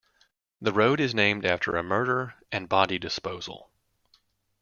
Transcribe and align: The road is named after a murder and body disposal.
The 0.59 0.71
road 0.73 0.99
is 0.99 1.13
named 1.13 1.45
after 1.45 1.75
a 1.75 1.83
murder 1.83 2.33
and 2.51 2.67
body 2.67 2.97
disposal. 2.97 3.69